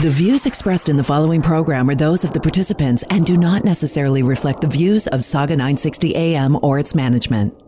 The 0.00 0.08
views 0.08 0.46
expressed 0.46 0.88
in 0.88 0.96
the 0.96 1.04
following 1.04 1.42
program 1.42 1.90
are 1.90 1.94
those 1.94 2.24
of 2.24 2.32
the 2.32 2.40
participants 2.40 3.04
and 3.10 3.26
do 3.26 3.36
not 3.36 3.62
necessarily 3.62 4.22
reflect 4.22 4.62
the 4.62 4.66
views 4.66 5.06
of 5.06 5.22
Saga 5.22 5.52
960 5.52 6.16
AM 6.16 6.58
or 6.62 6.78
its 6.78 6.94
management. 6.94 7.61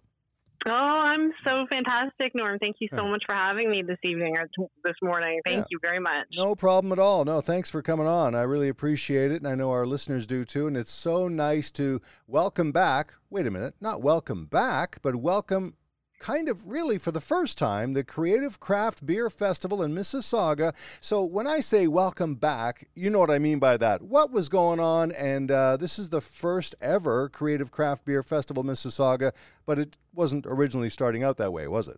Oh, 0.67 0.71
I'm 0.71 1.31
so 1.45 1.65
fantastic, 1.69 2.35
Norm. 2.35 2.59
Thank 2.59 2.77
you 2.79 2.89
so 2.93 3.07
much 3.07 3.23
for 3.25 3.33
having 3.33 3.69
me 3.71 3.81
this 3.81 3.97
evening 4.03 4.35
or 4.37 4.43
t- 4.45 4.71
this 4.83 4.95
morning. 5.01 5.39
Thank 5.45 5.59
Yeah. 5.59 5.63
you 5.69 5.79
very 5.81 5.99
much. 5.99 6.27
No 6.35 6.53
problem 6.53 6.91
at 6.91 6.99
all. 6.99 7.23
No, 7.23 7.39
thanks 7.39 7.71
for 7.71 7.81
coming 7.81 8.07
on. 8.07 8.35
I 8.35 8.41
really 8.41 8.67
appreciate 8.67 9.31
it, 9.31 9.37
and 9.37 9.47
I 9.47 9.55
know 9.55 9.71
our 9.71 9.85
listeners 9.87 10.27
do 10.27 10.43
too. 10.43 10.67
And 10.67 10.75
it's 10.75 10.91
so 10.91 11.29
nice 11.29 11.71
to 11.71 12.01
welcome 12.27 12.73
back. 12.73 13.13
Wait 13.29 13.47
a 13.47 13.51
minute, 13.51 13.75
not 13.79 14.01
welcome 14.01 14.45
back, 14.47 14.97
but 15.01 15.15
welcome 15.15 15.75
kind 16.19 16.49
of 16.49 16.67
really 16.67 16.97
for 16.97 17.11
the 17.11 17.21
first 17.21 17.57
time 17.57 17.93
the 17.93 18.03
Creative 18.03 18.59
Craft 18.59 19.05
Beer 19.05 19.29
Festival 19.29 19.81
in 19.81 19.95
Mississauga. 19.95 20.73
So 21.01 21.23
when 21.23 21.47
I 21.47 21.61
say 21.61 21.87
welcome 21.87 22.35
back, 22.35 22.87
you 22.93 23.09
know 23.09 23.19
what 23.19 23.31
I 23.31 23.39
mean 23.39 23.59
by 23.59 23.77
that. 23.77 24.01
What 24.01 24.31
was 24.31 24.49
going 24.49 24.79
on? 24.79 25.11
And 25.13 25.49
uh, 25.49 25.77
this 25.77 25.97
is 25.97 26.09
the 26.09 26.21
first 26.21 26.75
ever 26.81 27.29
Creative 27.29 27.71
Craft 27.71 28.05
Beer 28.05 28.21
Festival 28.21 28.63
Mississauga, 28.63 29.31
but 29.65 29.79
it 29.79 29.97
wasn't 30.13 30.45
originally 30.45 30.89
starting 30.89 31.23
out 31.23 31.37
that 31.37 31.53
way, 31.53 31.67
was 31.67 31.87
it? 31.87 31.97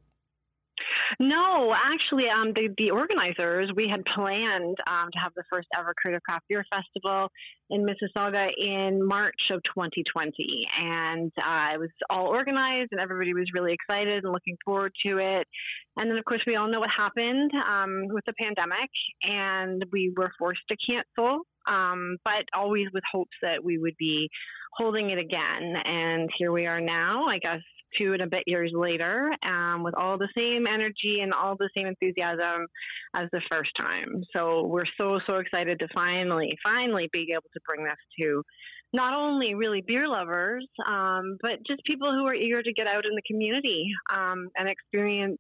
No, 1.19 1.73
actually, 1.73 2.25
um, 2.29 2.53
the, 2.55 2.69
the 2.77 2.91
organizers, 2.91 3.71
we 3.75 3.87
had 3.89 4.03
planned 4.05 4.77
um, 4.87 5.09
to 5.11 5.19
have 5.19 5.33
the 5.35 5.43
first 5.51 5.67
ever 5.77 5.93
Creative 5.95 6.21
Craft 6.23 6.45
Beer 6.49 6.65
Festival 6.73 7.29
in 7.69 7.85
Mississauga 7.85 8.47
in 8.57 9.05
March 9.05 9.49
of 9.51 9.61
2020. 9.63 10.65
And 10.79 11.31
uh, 11.37 11.73
it 11.73 11.79
was 11.79 11.89
all 12.09 12.27
organized 12.27 12.89
and 12.91 13.01
everybody 13.01 13.33
was 13.33 13.49
really 13.53 13.73
excited 13.73 14.23
and 14.23 14.33
looking 14.33 14.57
forward 14.63 14.93
to 15.05 15.17
it. 15.17 15.47
And 15.97 16.09
then, 16.09 16.17
of 16.17 16.25
course, 16.25 16.41
we 16.47 16.55
all 16.55 16.69
know 16.69 16.79
what 16.79 16.89
happened 16.95 17.51
um, 17.53 18.07
with 18.09 18.23
the 18.25 18.33
pandemic 18.41 18.89
and 19.23 19.85
we 19.91 20.13
were 20.15 20.31
forced 20.39 20.61
to 20.69 20.77
cancel, 20.89 21.41
um, 21.67 22.17
but 22.23 22.45
always 22.53 22.87
with 22.93 23.03
hopes 23.11 23.35
that 23.41 23.63
we 23.63 23.77
would 23.77 23.95
be 23.97 24.29
holding 24.73 25.09
it 25.09 25.19
again. 25.19 25.75
And 25.83 26.29
here 26.37 26.51
we 26.51 26.65
are 26.65 26.81
now, 26.81 27.25
I 27.25 27.39
guess, 27.39 27.61
two 27.97 28.13
and 28.13 28.21
a 28.21 28.27
bit 28.27 28.43
years 28.47 28.71
later, 28.73 29.31
um, 29.43 29.83
with 29.83 29.93
all 29.97 30.17
the 30.17 30.29
same 30.37 30.67
energy 30.67 31.19
and 31.21 31.33
all 31.33 31.55
the 31.55 31.69
same 31.75 31.87
enthusiasm 31.87 32.67
as 33.15 33.27
the 33.31 33.41
first 33.51 33.71
time. 33.79 34.23
So 34.35 34.65
we're 34.65 34.85
so, 34.99 35.19
so 35.29 35.37
excited 35.37 35.79
to 35.79 35.87
finally, 35.93 36.57
finally 36.63 37.09
be 37.11 37.27
able 37.31 37.49
to 37.53 37.59
bring 37.65 37.83
this 37.83 37.97
to 38.19 38.43
not 38.93 39.13
only 39.13 39.53
really 39.55 39.81
beer 39.81 40.07
lovers, 40.07 40.67
um, 40.85 41.37
but 41.41 41.65
just 41.65 41.83
people 41.85 42.11
who 42.11 42.25
are 42.27 42.33
eager 42.33 42.61
to 42.61 42.73
get 42.73 42.87
out 42.87 43.05
in 43.05 43.15
the 43.15 43.21
community 43.25 43.85
um, 44.13 44.49
and 44.57 44.67
experience 44.67 45.39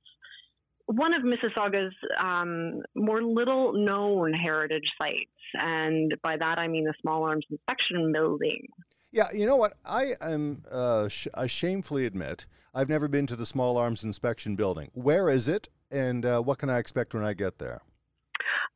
one 0.85 1.13
of 1.13 1.23
Mississauga's 1.23 1.93
um, 2.21 2.81
more 2.95 3.21
little 3.21 3.73
known 3.73 4.33
heritage 4.33 4.89
sites. 5.01 5.29
And 5.53 6.13
by 6.23 6.37
that, 6.37 6.59
I 6.59 6.67
mean 6.67 6.85
the 6.85 6.93
Small 7.01 7.23
Arms 7.23 7.45
Inspection 7.49 8.11
Building. 8.11 8.67
Yeah, 9.11 9.27
you 9.33 9.45
know 9.45 9.57
what? 9.57 9.73
I 9.85 10.13
am 10.21 10.63
uh, 10.71 11.09
sh- 11.09 11.27
I 11.33 11.47
shamefully 11.47 12.05
admit 12.05 12.45
I've 12.73 12.89
never 12.89 13.07
been 13.07 13.27
to 13.27 13.35
the 13.35 13.45
Small 13.45 13.77
Arms 13.77 14.03
Inspection 14.03 14.55
Building. 14.55 14.89
Where 14.93 15.29
is 15.29 15.47
it, 15.47 15.67
and 15.89 16.25
uh, 16.25 16.41
what 16.41 16.59
can 16.59 16.69
I 16.69 16.77
expect 16.79 17.13
when 17.13 17.23
I 17.23 17.33
get 17.33 17.59
there? 17.59 17.81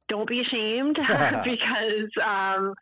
don't 0.07 0.27
be 0.27 0.41
ashamed 0.41 0.95
because 1.43 2.11
um, 2.23 2.73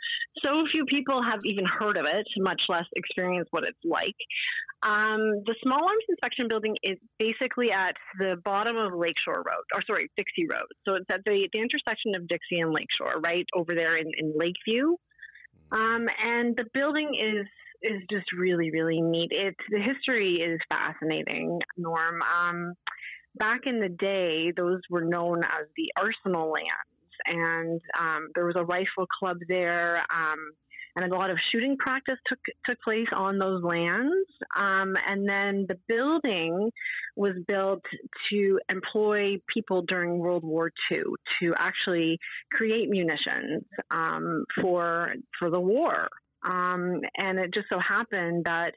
so 0.44 0.66
few 0.72 0.86
people 0.86 1.22
have 1.24 1.40
even 1.46 1.66
heard 1.66 1.98
of 1.98 2.06
it, 2.06 2.28
much 2.38 2.62
less 2.70 2.86
experienced 2.96 3.52
what 3.52 3.64
it's 3.64 3.78
like. 3.84 4.16
Um, 4.84 5.44
the 5.46 5.56
Small 5.64 5.80
Arms 5.80 6.04
Inspection 6.10 6.48
Building 6.50 6.76
is 6.84 6.98
basically 7.18 7.72
at 7.72 7.96
the 8.20 8.36
bottom 8.44 8.76
of 8.76 8.94
Lakeshore 8.94 9.38
Road, 9.38 9.64
or 9.74 9.82
sorry, 9.88 10.10
Dixie 10.18 10.48
Road. 10.52 10.68
So 10.86 10.96
it's 10.96 11.06
at 11.10 11.22
the, 11.26 11.48
the 11.54 11.60
intersection 11.60 12.16
of 12.16 12.28
Dixie 12.28 12.60
and 12.60 12.74
Lakeshore, 12.74 13.22
right 13.22 13.46
over 13.56 13.74
there 13.74 13.96
in, 13.96 14.12
in 14.18 14.34
Lakeview. 14.36 14.96
Um, 15.74 16.08
and 16.24 16.56
the 16.56 16.66
building 16.74 17.16
is 17.20 17.48
is 17.82 18.02
just 18.10 18.32
really 18.32 18.72
really 18.72 19.02
neat. 19.02 19.32
It's 19.32 19.58
the 19.70 19.80
history 19.80 20.36
is 20.36 20.60
fascinating, 20.72 21.60
Norm. 21.78 22.22
Um, 22.22 22.74
back 23.36 23.62
in 23.66 23.80
the 23.80 23.90
day, 23.90 24.52
those 24.56 24.82
were 24.90 25.04
known 25.04 25.40
as 25.44 25.68
the 25.76 25.92
Arsenal 25.98 26.52
lands, 26.52 27.16
and 27.26 27.82
um, 28.00 28.30
there 28.36 28.46
was 28.46 28.56
a 28.56 28.64
rifle 28.64 29.08
club 29.20 29.38
there. 29.48 29.98
Um, 30.14 30.52
and 30.96 31.12
a 31.12 31.16
lot 31.16 31.30
of 31.30 31.38
shooting 31.52 31.76
practice 31.78 32.18
took 32.28 32.40
took 32.66 32.80
place 32.82 33.08
on 33.16 33.40
those 33.40 33.64
lands. 33.64 34.28
Um, 34.56 34.96
and 35.08 35.28
then 35.28 35.66
the 35.68 35.78
building 35.88 36.70
was 37.16 37.34
built 37.48 37.82
to 38.32 38.60
employ 38.70 39.38
people 39.54 39.84
during 39.88 40.20
World 40.20 40.44
War 40.44 40.72
II 40.92 41.04
to 41.42 41.54
actually 41.58 42.20
create 42.52 42.90
munitions 42.90 43.64
um, 43.92 44.46
for 44.62 45.14
for 45.40 45.50
the 45.50 45.60
war. 45.60 46.08
Um, 46.46 47.00
and 47.18 47.40
it 47.40 47.54
just 47.54 47.68
so 47.70 47.80
happened 47.80 48.44
that 48.46 48.74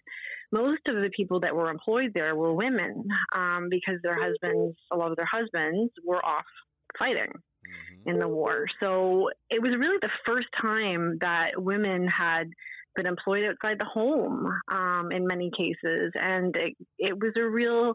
most 0.53 0.83
of 0.89 0.95
the 0.95 1.11
people 1.17 1.41
that 1.41 1.55
were 1.55 1.69
employed 1.69 2.13
there 2.15 2.37
were 2.37 2.55
women 2.55 3.05
um, 3.35 3.69
because 3.69 3.97
their 4.03 4.17
husbands, 4.17 4.77
a 4.93 4.97
lot 4.97 5.11
of 5.11 5.17
their 5.17 5.29
husbands, 5.31 5.93
were 6.05 6.25
off 6.25 6.45
fighting 6.99 7.33
in 8.07 8.19
the 8.19 8.29
war. 8.29 8.67
So 8.81 9.29
it 9.51 9.61
was 9.61 9.77
really 9.79 9.99
the 10.01 10.11
first 10.27 10.49
time 10.61 11.19
that 11.21 11.51
women 11.57 12.09
had 12.09 12.51
been 12.97 13.07
employed 13.07 13.45
outside 13.45 13.79
the 13.79 13.85
home 13.85 14.51
um, 14.73 15.13
in 15.13 15.27
many 15.27 15.51
cases, 15.57 16.13
and 16.15 16.57
it, 16.57 16.75
it 16.99 17.19
was 17.19 17.33
a 17.37 17.45
real. 17.45 17.93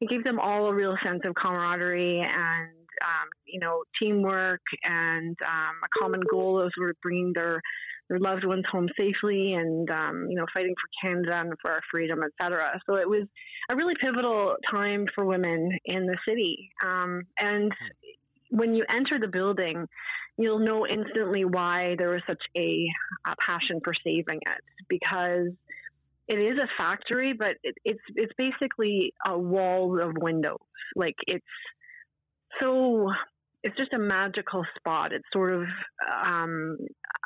It 0.00 0.08
gave 0.08 0.24
them 0.24 0.40
all 0.40 0.66
a 0.66 0.74
real 0.74 0.96
sense 1.04 1.20
of 1.24 1.34
camaraderie 1.34 2.20
and 2.20 2.70
um, 3.02 3.28
you 3.46 3.60
know 3.60 3.82
teamwork 4.00 4.62
and 4.84 5.36
um, 5.42 5.74
a 5.84 6.00
common 6.00 6.20
goal 6.30 6.60
of 6.60 6.72
sort 6.76 6.90
of 6.90 6.96
bringing 7.02 7.32
their 7.34 7.60
their 8.08 8.18
loved 8.18 8.44
ones 8.44 8.64
home 8.70 8.88
safely 8.98 9.54
and 9.54 9.90
um, 9.90 10.26
you 10.28 10.36
know 10.36 10.46
fighting 10.52 10.74
for 10.74 11.08
Canada 11.08 11.40
and 11.40 11.52
for 11.60 11.70
our 11.70 11.80
freedom, 11.90 12.20
etc. 12.22 12.80
So 12.86 12.96
it 12.96 13.08
was 13.08 13.26
a 13.70 13.76
really 13.76 13.94
pivotal 14.02 14.56
time 14.70 15.06
for 15.14 15.24
women 15.24 15.70
in 15.84 16.06
the 16.06 16.16
city. 16.28 16.70
Um, 16.84 17.22
and 17.38 17.72
when 18.54 18.74
you 18.74 18.84
enter 18.88 19.18
the 19.18 19.28
building, 19.28 19.86
you'll 20.38 20.60
know 20.60 20.86
instantly 20.86 21.44
why 21.44 21.96
there 21.98 22.10
was 22.10 22.22
such 22.26 22.42
a, 22.56 22.86
a 23.26 23.34
passion 23.44 23.80
for 23.82 23.92
saving 24.04 24.40
it 24.42 24.62
because 24.88 25.48
it 26.28 26.38
is 26.38 26.58
a 26.58 26.68
factory, 26.78 27.34
but 27.38 27.56
it, 27.62 27.74
it's 27.84 28.00
it's 28.14 28.32
basically 28.38 29.12
a 29.26 29.38
wall 29.38 30.00
of 30.00 30.16
windows. 30.16 30.58
Like 30.96 31.16
it's 31.26 31.44
so 32.60 33.10
it's 33.64 33.76
just 33.78 33.94
a 33.94 33.98
magical 33.98 34.62
spot. 34.76 35.12
It's 35.14 35.24
sort 35.32 35.54
of, 35.54 35.62
um, 36.26 36.76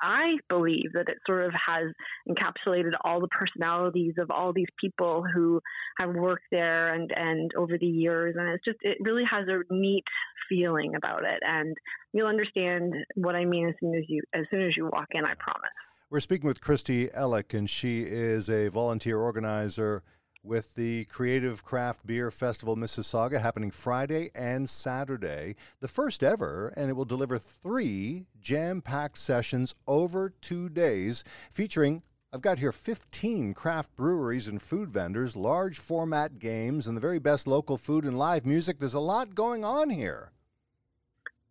I 0.01 0.37
believe 0.49 0.93
that 0.95 1.09
it 1.09 1.19
sort 1.27 1.45
of 1.45 1.53
has 1.55 1.93
encapsulated 2.29 2.93
all 3.03 3.21
the 3.21 3.27
personalities 3.29 4.15
of 4.19 4.31
all 4.31 4.53
these 4.53 4.69
people 4.81 5.25
who 5.35 5.61
have 5.99 6.15
worked 6.15 6.45
there 6.53 6.95
and, 6.95 7.13
and 7.17 7.51
over 7.57 7.77
the 7.77 7.87
years. 7.87 8.37
And 8.39 8.49
it's 8.51 8.65
just, 8.65 8.79
it 8.83 8.99
really 9.01 9.25
has 9.29 9.49
a 9.49 9.75
neat 9.75 10.05
feeling 10.49 10.95
about 10.95 11.25
it. 11.25 11.41
And 11.43 11.77
you'll 12.13 12.29
understand 12.29 12.95
what 13.17 13.35
I 13.35 13.45
mean 13.45 13.69
as 13.69 13.75
soon 13.81 13.97
as 13.97 14.05
you, 14.07 14.23
as 14.33 14.45
soon 14.49 14.63
as 14.63 14.77
you 14.77 14.85
walk 14.85 15.09
in, 15.11 15.25
I 15.25 15.35
promise. 15.41 15.71
We're 16.09 16.21
speaking 16.21 16.47
with 16.47 16.61
Kristy 16.61 17.13
Elik, 17.13 17.53
and 17.53 17.69
she 17.69 18.03
is 18.03 18.49
a 18.49 18.69
volunteer 18.69 19.19
organizer 19.19 20.05
with 20.43 20.75
the 20.75 21.05
Creative 21.07 21.65
Craft 21.65 22.07
Beer 22.07 22.31
Festival 22.31 22.77
Mississauga 22.77 23.41
happening 23.41 23.71
Friday 23.71 24.31
and 24.35 24.69
Saturday, 24.69 25.57
the 25.81 25.89
first 25.89 26.23
ever, 26.23 26.73
and 26.77 26.89
it 26.89 26.95
will 26.95 27.05
deliver 27.05 27.39
three 27.39 28.27
jam 28.41 28.81
packed 28.81 29.19
sessions 29.19 29.75
over 29.87 30.33
two 30.41 30.69
days 30.69 31.25
featuring. 31.51 32.03
I've 32.33 32.43
got 32.43 32.59
here 32.59 32.73
15 32.73 33.55
craft 33.55 33.97
breweries 33.97 34.49
and 34.49 34.61
food 34.61 34.91
vendors, 34.91 35.35
large 35.35 35.79
format 35.79 36.39
games, 36.39 36.87
and 36.87 36.97
the 36.97 37.01
very 37.01 37.19
best 37.19 37.47
local 37.47 37.77
food 37.77 38.05
and 38.05 38.19
live 38.19 38.45
music. 38.45 38.79
There's 38.79 38.95
a 38.95 39.01
lot 39.01 39.35
going 39.35 39.65
on 39.65 39.91
here. 39.91 40.33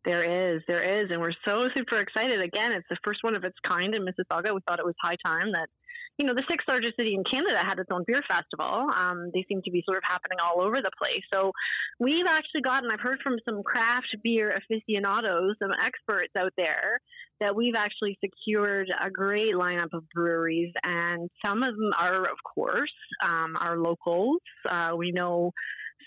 There 0.08 0.56
is, 0.56 0.62
there 0.70 1.04
is, 1.04 1.12
and 1.12 1.20
we're 1.20 1.36
so 1.44 1.68
super 1.76 2.00
excited. 2.00 2.40
Again, 2.42 2.72
it's 2.72 2.88
the 2.90 2.96
first 3.04 3.20
one 3.24 3.36
of 3.36 3.44
its 3.44 3.58
kind 3.68 3.94
in 3.94 4.04
Mississauga. 4.04 4.56
We 4.56 4.62
thought 4.66 4.80
it 4.80 4.86
was 4.86 4.96
high 5.04 5.18
time 5.26 5.52
that 5.52 5.68
you 6.18 6.26
know, 6.26 6.34
the 6.34 6.44
sixth 6.50 6.68
largest 6.68 6.96
city 6.96 7.14
in 7.14 7.24
Canada 7.32 7.60
had 7.64 7.78
its 7.78 7.90
own 7.92 8.04
beer 8.08 8.24
festival. 8.28 8.90
Um, 8.90 9.30
they 9.34 9.46
seem 9.48 9.62
to 9.64 9.72
be 9.72 9.84
sort 9.86 9.98
of 9.98 10.04
happening 10.04 10.40
all 10.42 10.64
over 10.64 10.82
the 10.82 10.90
place. 10.98 11.22
So 11.32 11.52
we've 12.00 12.26
actually 12.28 12.62
gotten, 12.62 12.90
I've 12.92 13.00
heard 13.00 13.20
from 13.22 13.38
some 13.46 13.62
craft 13.62 14.16
beer 14.24 14.58
aficionados, 14.58 15.56
some 15.62 15.72
experts 15.86 16.34
out 16.36 16.54
there, 16.58 17.00
that 17.40 17.56
we've 17.56 17.76
actually 17.78 18.18
secured 18.20 18.90
a 18.90 19.12
great 19.12 19.54
lineup 19.54 19.94
of 19.94 20.10
breweries. 20.10 20.74
And 20.84 21.30
some 21.46 21.62
of 21.62 21.76
them 21.76 21.92
are, 22.00 22.24
of 22.24 22.38
course, 22.44 22.94
um, 23.24 23.56
our 23.60 23.78
locals. 23.78 24.42
Uh, 24.68 24.94
we 24.98 25.12
know 25.12 25.52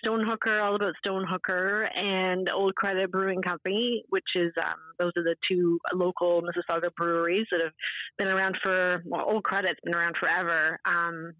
Stonehooker, 0.05 0.63
all 0.63 0.77
about 0.77 0.95
Stonehooker, 1.05 1.87
and 1.97 2.51
Old 2.51 2.75
Credit 2.75 3.11
Brewing 3.11 3.43
Company, 3.43 4.05
which 4.09 4.25
is 4.35 4.53
um, 4.63 4.79
those 4.99 5.13
are 5.17 5.23
the 5.23 5.37
two 5.51 5.79
local 5.95 6.43
Mississauga 6.43 6.95
breweries 6.97 7.47
that 7.51 7.61
have 7.63 7.73
been 8.19 8.29
around 8.29 8.57
for. 8.63 9.03
Well, 9.05 9.27
Old 9.29 9.45
Credit's 9.45 9.81
been 9.85 9.95
around 9.95 10.17
forever. 10.19 10.79
Um, 10.85 11.35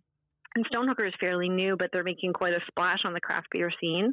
and 0.57 0.67
Stonehooker 0.67 1.07
is 1.07 1.15
fairly 1.21 1.49
new, 1.49 1.77
but 1.79 1.91
they're 1.93 2.03
making 2.03 2.33
quite 2.33 2.55
a 2.55 2.61
splash 2.67 3.01
on 3.05 3.13
the 3.13 3.21
craft 3.21 3.47
beer 3.53 3.71
scene. 3.81 4.13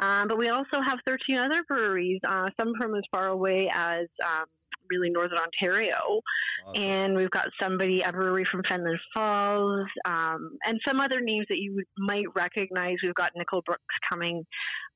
Um, 0.00 0.28
but 0.28 0.36
we 0.36 0.50
also 0.50 0.82
have 0.86 0.98
13 1.06 1.38
other 1.38 1.64
breweries, 1.66 2.20
uh, 2.28 2.50
some 2.60 2.74
from 2.78 2.94
as 2.94 3.04
far 3.10 3.28
away 3.28 3.70
as 3.74 4.06
um, 4.22 4.44
really 4.90 5.10
northern 5.10 5.38
Ontario. 5.38 6.20
Awesome. 6.66 6.82
And 6.82 7.16
we've 7.16 7.30
got 7.30 7.46
somebody, 7.60 8.02
a 8.06 8.12
brewery 8.12 8.46
from 8.50 8.62
Fenelon 8.62 8.98
Falls, 9.14 9.86
um, 10.04 10.58
and 10.64 10.80
some 10.86 11.00
other 11.00 11.20
names 11.20 11.46
that 11.48 11.58
you 11.58 11.82
might 11.96 12.26
recognize. 12.34 12.96
We've 13.02 13.14
got 13.14 13.30
Nickelbrooks 13.36 13.76
coming. 14.10 14.44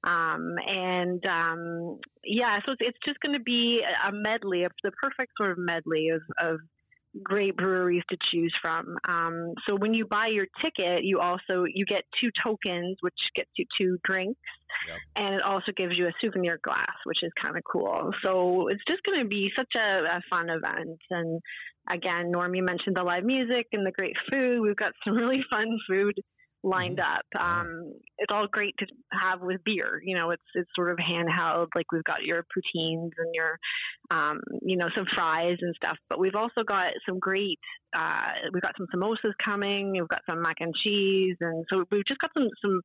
Um, 0.05 0.57
and 0.67 1.25
um, 1.27 1.99
yeah, 2.25 2.59
so 2.67 2.73
it's, 2.73 2.83
it's 2.85 2.99
just 3.07 3.21
going 3.21 3.39
to 3.39 3.43
be 3.43 3.81
a 4.07 4.13
medley, 4.13 4.65
of 4.65 4.73
the 4.83 4.91
perfect 4.93 5.33
sort 5.37 5.53
of 5.53 5.59
medley 5.59 6.09
of, 6.09 6.23
of 6.41 6.61
great 7.23 7.57
breweries 7.57 8.03
to 8.11 8.17
choose 8.31 8.55
from. 8.63 8.97
Um, 9.07 9.55
so 9.69 9.77
when 9.77 9.95
you 9.95 10.07
buy 10.07 10.29
your 10.29 10.47
ticket, 10.63 11.05
you 11.05 11.21
also 11.21 11.65
you 11.73 11.85
get 11.85 12.05
two 12.21 12.31
tokens, 12.45 12.97
which 13.01 13.15
gets 13.37 13.51
you 13.57 13.67
two 13.79 13.99
drinks, 14.05 14.41
yep. 14.89 14.99
and 15.17 15.35
it 15.35 15.43
also 15.43 15.73
gives 15.77 15.97
you 15.97 16.07
a 16.07 16.13
souvenir 16.21 16.59
glass, 16.63 16.95
which 17.05 17.23
is 17.23 17.31
kind 17.41 17.57
of 17.57 17.63
cool. 17.71 18.11
So 18.23 18.69
it's 18.69 18.83
just 18.89 19.03
going 19.03 19.21
to 19.23 19.29
be 19.29 19.51
such 19.57 19.73
a, 19.77 20.17
a 20.17 20.21
fun 20.31 20.49
event. 20.49 21.01
And 21.11 21.41
again, 21.91 22.31
Norm, 22.31 22.55
you 22.55 22.63
mentioned 22.63 22.97
the 22.97 23.03
live 23.03 23.25
music 23.25 23.67
and 23.73 23.87
the 23.87 23.93
great 23.93 24.17
food. 24.31 24.61
We've 24.61 24.77
got 24.77 24.93
some 25.05 25.15
really 25.17 25.45
fun 25.51 25.79
food 25.89 26.19
lined 26.63 26.99
mm-hmm. 26.99 27.37
up. 27.39 27.43
Um, 27.43 27.95
it's 28.19 28.33
all 28.33 28.47
great 28.47 28.75
to 28.79 28.87
have 29.13 29.41
with 29.41 29.63
beer. 29.65 30.01
You 30.05 30.17
know, 30.17 30.31
it's 30.31 30.43
it's 30.55 30.71
sort 30.75 30.91
of 30.91 30.99
handheld. 30.99 31.69
Like 31.75 31.91
we've 31.93 32.05
got 32.05 32.23
your 32.23 32.43
poutines 32.43 33.11
and 33.19 33.35
your, 33.35 33.59
um, 34.11 34.41
you 34.63 34.77
know, 34.77 34.89
some 34.95 35.07
fries 35.15 35.59
and 35.61 35.75
stuff. 35.77 35.97
But 36.09 36.19
we've 36.19 36.35
also 36.35 36.63
got 36.67 36.93
some 37.07 37.19
great. 37.19 37.59
Uh, 37.97 38.33
we've 38.53 38.63
got 38.63 38.75
some 38.77 38.87
samosas 38.95 39.33
coming. 39.45 39.93
We've 39.93 40.09
got 40.09 40.23
some 40.29 40.43
mac 40.43 40.57
and 40.61 40.75
cheese, 40.83 41.37
and 41.41 41.65
so 41.69 41.85
we've 41.91 42.07
just 42.07 42.21
got 42.21 42.31
some 42.35 42.49
some 42.63 42.81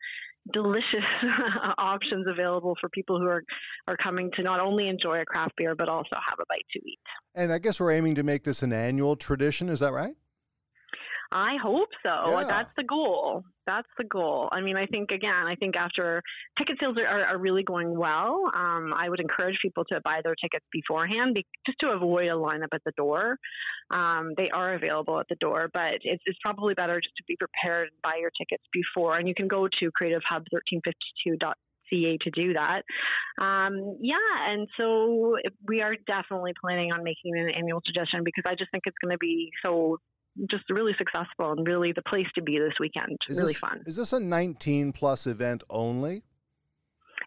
delicious 0.52 1.04
options 1.78 2.26
available 2.28 2.76
for 2.80 2.90
people 2.90 3.20
who 3.20 3.28
are 3.28 3.44
are 3.88 3.98
coming 3.98 4.32
to 4.36 4.44
not 4.44 4.60
only 4.60 4.88
enjoy 4.88 5.20
a 5.20 5.26
craft 5.26 5.52
beer 5.58 5.76
but 5.76 5.90
also 5.90 6.16
have 6.16 6.40
a 6.40 6.46
bite 6.48 6.66
to 6.72 6.80
eat. 6.80 7.00
And 7.36 7.52
I 7.52 7.58
guess 7.58 7.80
we're 7.80 7.92
aiming 7.92 8.16
to 8.16 8.24
make 8.24 8.44
this 8.44 8.64
an 8.64 8.74
annual 8.74 9.16
tradition. 9.16 9.70
Is 9.70 9.80
that 9.80 9.94
right? 9.94 10.16
I 11.32 11.58
hope 11.62 11.90
so. 12.06 12.32
Yeah. 12.32 12.44
That's 12.48 12.70
the 12.78 12.84
goal. 12.84 13.44
That's 13.66 13.88
the 13.98 14.06
goal. 14.06 14.48
I 14.52 14.62
mean, 14.62 14.78
I 14.78 14.86
think 14.86 15.12
again, 15.12 15.46
I 15.46 15.56
think 15.56 15.76
after 15.76 16.24
ticket 16.58 16.78
sales 16.80 16.98
are, 16.98 17.26
are 17.26 17.38
really 17.38 17.64
going 17.64 17.98
well, 17.98 18.50
um, 18.56 18.94
I 18.96 19.10
would 19.10 19.20
encourage 19.20 19.58
people 19.62 19.84
to 19.92 20.00
buy 20.06 20.22
their 20.24 20.36
tickets 20.36 20.66
beforehand, 20.72 21.36
be, 21.36 21.46
just 21.66 21.78
to 21.80 21.90
avoid 21.90 22.30
a 22.30 22.36
lineup 22.36 22.70
at 22.74 22.82
the 22.86 22.94
door. 22.96 23.38
Um, 23.92 24.34
they 24.38 24.50
are 24.50 24.76
available 24.76 25.20
at 25.20 25.28
the 25.28 25.36
door, 25.36 25.70
but 25.74 25.96
it's, 26.02 26.24
it's 26.26 26.40
probably 26.44 26.76
better 26.76 27.02
just 27.02 27.16
to 27.18 27.24
be 27.28 27.36
prepared 27.36 27.90
and 27.90 28.02
buy 28.02 28.20
your 28.22 28.32
tickets 28.38 28.64
before. 28.72 29.18
And 29.18 29.28
you 29.28 29.36
can 29.36 29.50
go 29.50 29.68
to 29.68 29.92
Creative 29.92 30.22
Hub 30.30 30.44
1352 30.50 31.38
CA 31.90 32.18
to 32.22 32.32
do 32.32 32.54
that. 32.54 32.84
Um, 33.42 33.98
yeah, 34.02 34.16
and 34.50 34.68
so 34.78 35.38
we 35.66 35.82
are 35.82 35.96
definitely 36.06 36.54
planning 36.60 36.92
on 36.92 37.04
making 37.04 37.38
an 37.38 37.50
annual 37.50 37.82
suggestion 37.86 38.24
because 38.24 38.44
I 38.48 38.56
just 38.56 38.72
think 38.72 38.84
it's 38.86 38.98
going 39.02 39.14
to 39.14 39.18
be 39.18 39.52
so 39.66 39.98
just 40.50 40.64
really 40.70 40.94
successful 40.98 41.52
and 41.52 41.68
really 41.68 41.92
the 41.92 42.02
place 42.04 42.28
to 42.36 42.42
be 42.42 42.58
this 42.60 42.76
weekend. 42.80 43.18
Is 43.30 43.40
really 43.40 43.54
this, 43.54 43.60
fun. 43.60 43.84
Is 43.86 43.96
this 43.96 44.12
a 44.14 44.20
19 44.20 44.94
plus 44.94 45.28
event 45.28 45.64
only? 45.70 46.24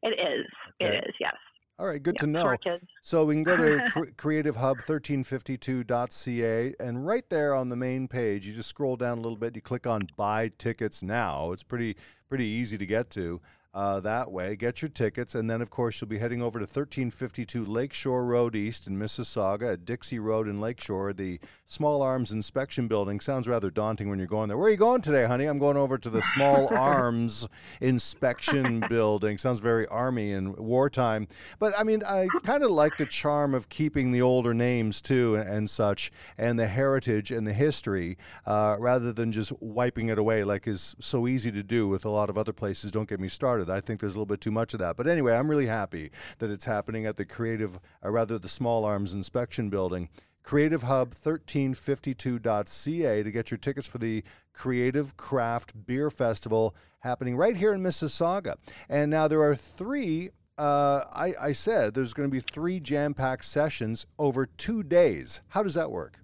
It 0.02 0.20
is. 0.20 0.46
Okay. 0.82 0.96
It 0.96 1.04
is. 1.08 1.14
Yes. 1.20 1.36
All 1.78 1.86
right, 1.86 2.02
good 2.02 2.18
to 2.18 2.26
know. 2.26 2.56
So 3.00 3.24
we 3.24 3.36
can 3.36 3.42
go 3.42 3.56
to 3.56 3.78
creativehub1352.ca, 4.18 6.74
and 6.78 7.06
right 7.06 7.24
there 7.30 7.54
on 7.54 7.70
the 7.70 7.76
main 7.76 8.06
page, 8.06 8.46
you 8.46 8.52
just 8.52 8.68
scroll 8.68 8.96
down 8.96 9.16
a 9.16 9.22
little 9.22 9.38
bit. 9.38 9.56
You 9.56 9.62
click 9.62 9.86
on 9.86 10.06
"Buy 10.14 10.50
Tickets 10.58 11.02
Now." 11.02 11.52
It's 11.52 11.62
pretty 11.62 11.96
pretty 12.28 12.44
easy 12.44 12.76
to 12.76 12.84
get 12.84 13.08
to 13.10 13.40
uh, 13.72 14.00
that 14.00 14.32
way. 14.32 14.56
Get 14.56 14.82
your 14.82 14.88
tickets, 14.88 15.34
and 15.34 15.48
then, 15.48 15.62
of 15.62 15.70
course, 15.70 16.00
you'll 16.00 16.08
be 16.08 16.18
heading 16.18 16.42
over 16.42 16.58
to 16.58 16.64
1352 16.64 17.64
Lakeshore 17.64 18.24
Road 18.24 18.56
East 18.56 18.88
in 18.88 18.98
Mississauga 18.98 19.74
at 19.74 19.84
Dixie 19.84 20.18
Road 20.18 20.48
in 20.48 20.60
Lakeshore. 20.60 21.12
The 21.12 21.38
Small 21.66 22.02
Arms 22.02 22.32
Inspection 22.32 22.88
Building 22.88 23.20
sounds 23.20 23.46
rather 23.46 23.70
daunting 23.70 24.08
when 24.08 24.18
you're 24.18 24.26
going 24.26 24.48
there. 24.48 24.58
Where 24.58 24.66
are 24.66 24.70
you 24.70 24.76
going 24.76 25.02
today, 25.02 25.24
honey? 25.24 25.44
I'm 25.46 25.60
going 25.60 25.76
over 25.76 25.98
to 25.98 26.10
the 26.10 26.22
Small 26.22 26.74
Arms 26.76 27.48
Inspection 27.80 28.82
Building. 28.88 29.38
Sounds 29.38 29.60
very 29.60 29.86
army 29.86 30.32
and 30.32 30.56
wartime. 30.56 31.28
But 31.60 31.72
I 31.78 31.84
mean, 31.84 32.02
I 32.04 32.26
kind 32.42 32.64
of 32.64 32.72
like 32.72 32.96
the 32.96 33.06
charm 33.06 33.54
of 33.54 33.68
keeping 33.68 34.10
the 34.10 34.22
older 34.22 34.52
names 34.52 35.00
too 35.00 35.36
and, 35.36 35.48
and 35.48 35.70
such, 35.70 36.10
and 36.36 36.58
the 36.58 36.66
heritage 36.66 37.30
and 37.30 37.46
the 37.46 37.52
history, 37.52 38.18
uh, 38.46 38.76
rather 38.80 39.12
than 39.12 39.30
just 39.30 39.52
wiping 39.60 40.08
it 40.08 40.18
away 40.18 40.42
like 40.42 40.66
is 40.66 40.96
so 40.98 41.28
easy 41.28 41.52
to 41.52 41.62
do 41.62 41.88
with 41.88 42.04
a 42.04 42.10
lot 42.10 42.28
of 42.28 42.36
other 42.36 42.52
places. 42.52 42.90
Don't 42.90 43.08
get 43.08 43.20
me 43.20 43.28
started 43.28 43.59
started. 43.60 43.72
I 43.72 43.80
think 43.80 44.00
there's 44.00 44.14
a 44.14 44.18
little 44.18 44.26
bit 44.26 44.40
too 44.40 44.50
much 44.50 44.74
of 44.74 44.80
that. 44.80 44.96
But 44.96 45.06
anyway, 45.06 45.36
I'm 45.36 45.48
really 45.50 45.66
happy 45.66 46.10
that 46.38 46.50
it's 46.50 46.64
happening 46.64 47.06
at 47.06 47.14
the 47.16 47.24
Creative, 47.24 47.78
or 48.02 48.10
rather 48.12 48.38
the 48.38 48.48
Small 48.48 48.84
Arms 48.84 49.14
Inspection 49.14 49.70
Building. 49.70 50.08
Creative 50.42 50.82
CreativeHub1352.ca 50.82 53.22
to 53.22 53.30
get 53.30 53.50
your 53.50 53.58
tickets 53.58 53.86
for 53.86 53.98
the 53.98 54.24
Creative 54.54 55.14
Craft 55.16 55.86
Beer 55.86 56.10
Festival 56.10 56.74
happening 57.00 57.36
right 57.36 57.56
here 57.56 57.74
in 57.74 57.82
Mississauga. 57.82 58.54
And 58.88 59.10
now 59.10 59.28
there 59.28 59.42
are 59.42 59.54
three 59.54 60.30
uh, 60.58 61.04
I, 61.14 61.34
I, 61.40 61.52
said 61.52 61.94
there's 61.94 62.12
going 62.12 62.28
to 62.28 62.32
be 62.32 62.40
three 62.40 62.80
jam 62.80 63.14
packed 63.14 63.46
sessions 63.46 64.04
over 64.18 64.44
two 64.44 64.82
days. 64.82 65.40
How 65.48 65.62
does 65.62 65.72
that 65.72 65.90
work? 65.90 66.18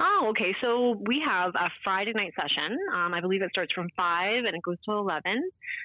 Oh, 0.00 0.28
okay. 0.30 0.54
So 0.62 0.96
we 1.06 1.22
have 1.26 1.54
a 1.54 1.70
Friday 1.82 2.12
night 2.14 2.32
session. 2.40 2.76
Um, 2.94 3.14
I 3.14 3.20
believe 3.20 3.42
it 3.42 3.50
starts 3.50 3.72
from 3.72 3.88
five 3.96 4.44
and 4.44 4.54
it 4.54 4.62
goes 4.62 4.76
to 4.84 4.92
eleven, 4.92 5.42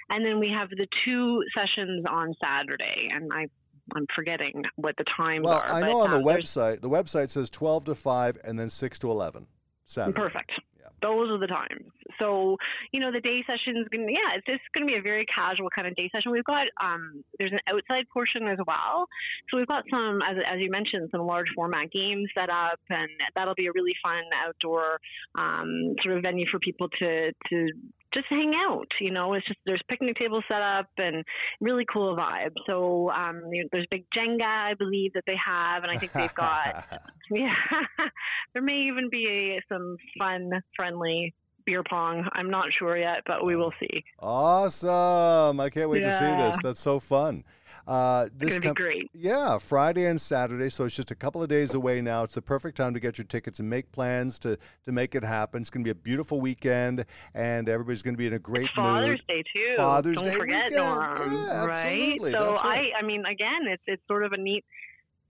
and 0.09 0.25
then 0.25 0.39
we 0.39 0.49
have 0.49 0.69
the 0.69 0.87
two 1.03 1.43
sessions 1.57 2.05
on 2.09 2.33
Saturday. 2.43 3.09
And 3.11 3.31
I, 3.33 3.47
I'm 3.95 4.05
forgetting 4.15 4.63
what 4.75 4.95
the 4.97 5.03
times 5.05 5.45
Well, 5.45 5.59
are. 5.59 5.65
I 5.71 5.81
but, 5.81 5.87
know 5.87 6.01
on 6.01 6.11
the 6.11 6.17
uh, 6.17 6.21
website, 6.21 6.81
the 6.81 6.89
website 6.89 7.29
says 7.29 7.49
12 7.49 7.85
to 7.85 7.95
5 7.95 8.37
and 8.43 8.57
then 8.57 8.69
6 8.69 8.99
to 8.99 9.09
11. 9.09 9.47
Saturday. 9.85 10.15
Perfect. 10.15 10.51
Those 11.03 11.29
are 11.31 11.37
the 11.37 11.47
times. 11.47 11.91
So, 12.19 12.57
you 12.93 13.01
know, 13.01 13.11
the 13.11 13.19
day 13.19 13.43
session's 13.45 13.87
gonna 13.89 14.05
yeah, 14.07 14.37
it's 14.37 14.45
just 14.45 14.61
gonna 14.73 14.85
be 14.85 14.95
a 14.95 15.01
very 15.01 15.25
casual 15.25 15.69
kind 15.69 15.87
of 15.87 15.95
day 15.95 16.09
session. 16.15 16.31
We've 16.31 16.45
got 16.45 16.67
um 16.81 17.23
there's 17.37 17.51
an 17.51 17.59
outside 17.67 18.05
portion 18.13 18.47
as 18.47 18.57
well. 18.65 19.07
So 19.51 19.57
we've 19.57 19.67
got 19.67 19.83
some 19.91 20.21
as 20.21 20.37
as 20.47 20.59
you 20.59 20.71
mentioned, 20.71 21.09
some 21.11 21.21
large 21.27 21.47
format 21.55 21.91
games 21.91 22.29
set 22.33 22.49
up 22.49 22.79
and 22.89 23.09
that'll 23.35 23.55
be 23.55 23.67
a 23.67 23.71
really 23.73 23.95
fun 24.01 24.23
outdoor 24.33 24.99
um 25.37 25.95
sort 26.01 26.17
of 26.17 26.23
venue 26.23 26.45
for 26.49 26.59
people 26.59 26.87
to 26.99 27.33
to 27.49 27.67
just 28.13 28.27
hang 28.29 28.53
out. 28.55 28.87
You 28.99 29.11
know, 29.11 29.33
it's 29.33 29.47
just 29.47 29.59
there's 29.65 29.81
picnic 29.89 30.17
tables 30.17 30.43
set 30.47 30.61
up 30.61 30.87
and 30.97 31.23
really 31.61 31.85
cool 31.91 32.15
vibe. 32.15 32.53
So 32.67 33.09
um, 33.11 33.41
you 33.51 33.63
know, 33.63 33.69
there's 33.71 33.87
big 33.89 34.05
Jenga, 34.15 34.43
I 34.43 34.73
believe 34.75 35.13
that 35.13 35.23
they 35.27 35.37
have, 35.45 35.83
and 35.83 35.91
I 35.91 35.97
think 35.97 36.13
they've 36.13 36.33
got 36.35 36.85
yeah, 37.31 37.53
there 38.53 38.63
may 38.63 38.87
even 38.87 39.09
be 39.09 39.59
some 39.69 39.97
fun, 40.19 40.51
friendly 40.75 41.33
beer 41.65 41.83
pong. 41.83 42.27
I'm 42.33 42.49
not 42.49 42.67
sure 42.77 42.97
yet, 42.97 43.23
but 43.25 43.45
we 43.45 43.55
will 43.55 43.73
see. 43.79 44.03
awesome. 44.19 45.59
I 45.59 45.69
can't 45.69 45.89
wait 45.89 46.01
to 46.01 46.13
see 46.17 46.25
this. 46.25 46.57
That's 46.63 46.79
so 46.79 46.99
fun. 46.99 47.43
Uh, 47.85 48.29
this 48.37 48.51
going 48.51 48.61
to 48.61 48.67
com- 48.67 48.73
be 48.75 48.81
great. 48.81 49.11
Yeah, 49.13 49.57
Friday 49.57 50.05
and 50.05 50.19
Saturday, 50.21 50.69
so 50.69 50.85
it's 50.85 50.95
just 50.95 51.11
a 51.11 51.15
couple 51.15 51.43
of 51.43 51.49
days 51.49 51.73
away 51.73 51.99
now. 51.99 52.23
It's 52.23 52.33
the 52.33 52.41
perfect 52.41 52.77
time 52.77 52.93
to 52.93 52.99
get 53.01 53.17
your 53.17 53.25
tickets 53.25 53.59
and 53.59 53.69
make 53.69 53.91
plans 53.91 54.39
to 54.39 54.57
to 54.85 54.91
make 54.93 55.15
it 55.15 55.23
happen. 55.23 55.59
It's 55.61 55.69
going 55.69 55.83
to 55.83 55.87
be 55.87 55.91
a 55.91 55.95
beautiful 55.95 56.39
weekend, 56.39 57.05
and 57.33 57.67
everybody's 57.67 58.01
going 58.01 58.13
to 58.13 58.17
be 58.17 58.27
in 58.27 58.33
a 58.33 58.39
great 58.39 58.65
It's 58.65 58.73
Father's 58.73 59.19
mood. 59.19 59.27
Day 59.27 59.43
too. 59.53 59.73
Father's 59.75 60.15
Don't 60.15 60.31
Day 60.31 60.35
forget, 60.39 60.63
weekend. 60.69 60.75
Norm. 60.77 61.33
Yeah, 61.33 61.65
right? 61.65 62.21
So 62.21 62.53
right. 62.53 62.91
I, 62.95 62.99
I 62.99 63.01
mean, 63.01 63.25
again, 63.25 63.63
it's 63.67 63.83
it's 63.85 64.03
sort 64.07 64.23
of 64.23 64.31
a 64.31 64.37
neat 64.37 64.63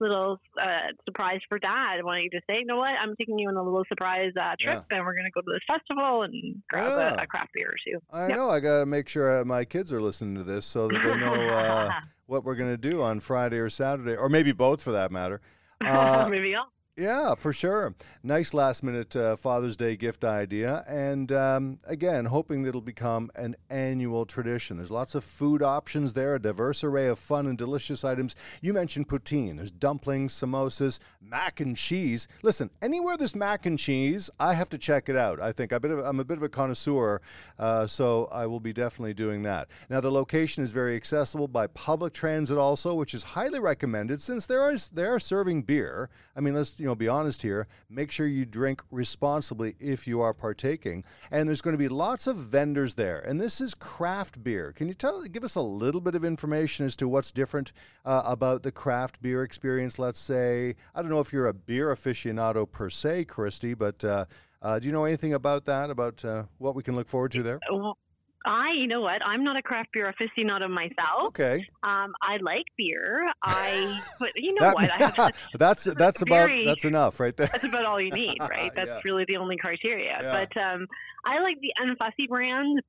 little 0.00 0.38
uh, 0.60 0.66
surprise 1.04 1.40
for 1.48 1.58
Dad. 1.58 2.02
Wanting 2.02 2.30
to 2.32 2.40
say, 2.48 2.58
you 2.60 2.66
know 2.66 2.76
what, 2.78 2.90
I'm 3.00 3.14
taking 3.16 3.38
you 3.38 3.48
on 3.48 3.56
a 3.56 3.62
little 3.62 3.84
surprise 3.88 4.32
uh, 4.40 4.54
trip, 4.60 4.84
and 4.90 5.04
we're 5.04 5.14
going 5.14 5.24
to 5.24 5.30
go 5.30 5.40
to 5.40 5.52
this 5.52 5.62
festival 5.66 6.22
and 6.22 6.62
grab 6.68 6.92
Yeah. 6.92 7.20
a, 7.20 7.22
a 7.24 7.26
craft 7.26 7.50
beer 7.54 7.68
or 7.70 7.76
two. 7.84 7.98
I 8.12 8.28
Yep. 8.28 8.36
know. 8.36 8.50
I 8.50 8.60
got 8.60 8.80
to 8.80 8.86
make 8.86 9.08
sure 9.08 9.40
uh, 9.40 9.44
my 9.44 9.64
kids 9.64 9.92
are 9.92 10.00
listening 10.02 10.34
to 10.36 10.44
this 10.44 10.66
so 10.66 10.88
that 10.88 11.02
they 11.02 11.16
know 11.18 11.32
uh, 11.50 11.92
what 12.26 12.44
we're 12.44 12.56
going 12.56 12.70
to 12.70 12.76
do 12.78 13.02
on 13.02 13.20
Friday 13.20 13.58
or 13.58 13.68
Saturday, 13.70 14.16
or 14.16 14.28
maybe 14.28 14.52
both 14.52 14.82
for 14.82 14.92
that 14.92 15.10
matter. 15.12 15.40
Uh, 15.84 16.26
Maybe 16.30 16.54
I'll. 16.54 16.68
Yeah, 16.96 17.34
for 17.34 17.52
sure. 17.52 17.92
Nice 18.22 18.54
last 18.54 18.84
minute 18.84 19.16
uh, 19.16 19.34
Father's 19.34 19.76
Day 19.76 19.96
gift 19.96 20.22
idea. 20.22 20.84
And 20.86 21.32
um, 21.32 21.78
again, 21.88 22.24
hoping 22.26 22.62
that 22.62 22.68
it'll 22.68 22.80
become 22.80 23.32
an 23.34 23.56
annual 23.68 24.24
tradition. 24.24 24.76
There's 24.76 24.92
lots 24.92 25.16
of 25.16 25.24
food 25.24 25.60
options 25.60 26.12
there, 26.12 26.36
a 26.36 26.38
diverse 26.40 26.84
array 26.84 27.08
of 27.08 27.18
fun 27.18 27.48
and 27.48 27.58
delicious 27.58 28.04
items. 28.04 28.36
You 28.62 28.72
mentioned 28.72 29.08
poutine. 29.08 29.56
There's 29.56 29.72
dumplings, 29.72 30.34
samosas, 30.34 31.00
mac 31.20 31.58
and 31.58 31.76
cheese. 31.76 32.28
Listen, 32.44 32.70
anywhere 32.80 33.16
there's 33.16 33.34
mac 33.34 33.66
and 33.66 33.76
cheese, 33.76 34.30
I 34.38 34.54
have 34.54 34.70
to 34.70 34.78
check 34.78 35.08
it 35.08 35.16
out. 35.16 35.40
I 35.40 35.50
think 35.50 35.72
I'm 35.72 35.78
a 35.78 35.80
bit 35.80 35.90
of, 35.90 35.98
I'm 35.98 36.20
a, 36.20 36.24
bit 36.24 36.36
of 36.36 36.44
a 36.44 36.48
connoisseur, 36.48 37.20
uh, 37.58 37.88
so 37.88 38.28
I 38.30 38.46
will 38.46 38.60
be 38.60 38.72
definitely 38.72 39.14
doing 39.14 39.42
that. 39.42 39.66
Now, 39.90 40.00
the 40.00 40.12
location 40.12 40.62
is 40.62 40.70
very 40.70 40.94
accessible 40.94 41.48
by 41.48 41.66
public 41.66 42.12
transit 42.12 42.56
also, 42.56 42.94
which 42.94 43.14
is 43.14 43.24
highly 43.24 43.58
recommended 43.58 44.20
since 44.20 44.46
there 44.46 44.70
is 44.70 44.90
they 44.90 45.06
are 45.06 45.18
serving 45.18 45.62
beer. 45.62 46.08
I 46.36 46.40
mean, 46.40 46.54
let's 46.54 46.78
you 46.84 46.90
know 46.90 46.94
be 46.94 47.08
honest 47.08 47.40
here. 47.40 47.66
Make 47.88 48.10
sure 48.10 48.26
you 48.26 48.44
drink 48.44 48.82
responsibly 48.90 49.74
if 49.80 50.06
you 50.06 50.20
are 50.20 50.34
partaking. 50.34 51.02
And 51.30 51.48
there's 51.48 51.62
going 51.62 51.72
to 51.72 51.78
be 51.78 51.88
lots 51.88 52.26
of 52.26 52.36
vendors 52.36 52.94
there. 52.94 53.20
And 53.20 53.40
this 53.40 53.58
is 53.58 53.72
craft 53.72 54.44
beer. 54.44 54.70
Can 54.72 54.86
you 54.88 54.92
tell 54.92 55.22
give 55.22 55.44
us 55.44 55.54
a 55.54 55.62
little 55.62 56.02
bit 56.02 56.14
of 56.14 56.26
information 56.26 56.84
as 56.84 56.94
to 56.96 57.08
what's 57.08 57.32
different 57.32 57.72
uh, 58.04 58.22
about 58.26 58.64
the 58.64 58.70
craft 58.70 59.22
beer 59.22 59.44
experience? 59.44 59.98
Let's 59.98 60.18
say 60.18 60.76
I 60.94 61.00
don't 61.00 61.10
know 61.10 61.20
if 61.20 61.32
you're 61.32 61.48
a 61.48 61.54
beer 61.54 61.88
aficionado 61.88 62.70
per 62.70 62.90
se, 62.90 63.24
Kristy, 63.24 63.76
but 63.76 64.04
uh, 64.04 64.26
uh, 64.60 64.78
do 64.78 64.86
you 64.86 64.92
know 64.92 65.04
anything 65.04 65.32
about 65.32 65.64
that? 65.64 65.88
About 65.88 66.22
uh, 66.22 66.42
what 66.58 66.74
we 66.74 66.82
can 66.82 66.96
look 66.96 67.08
forward 67.08 67.32
to 67.32 67.42
there? 67.42 67.60
Well, 67.72 67.96
I, 68.44 68.72
you 68.72 68.86
know 68.86 69.00
what? 69.00 69.24
I'm 69.24 69.42
not 69.42 69.56
a 69.56 69.62
craft 69.62 69.90
beer 69.92 70.12
aficionado 70.12 70.68
myself. 70.68 71.28
Okay, 71.28 71.66
Um, 71.82 72.12
I 72.22 72.36
like 72.42 72.64
beer. 72.76 73.30
I, 73.42 74.00
but 74.20 74.30
you 74.36 74.54
know 74.54 74.72
what? 74.72 74.90
I 74.90 74.96
have, 74.96 75.14
that's, 75.58 75.84
that's 75.84 75.84
that's 75.96 76.22
about 76.22 76.50
that's 76.66 76.84
enough 76.84 77.20
right 77.20 77.36
there. 77.36 77.48
that's 77.50 77.64
about 77.64 77.84
all 77.86 78.00
you 78.00 78.10
need, 78.10 78.38
right? 78.40 78.70
That's 78.74 78.88
Yeah. 78.88 79.00
really 79.04 79.24
the 79.26 79.36
only 79.38 79.56
criteria. 79.56 80.18
Yeah. 80.20 80.46
But 80.52 80.60
um, 80.60 80.86
I 81.24 81.40
like 81.40 81.58
the 81.60 81.72
Unfussy 81.80 82.28
brand. 82.28 82.80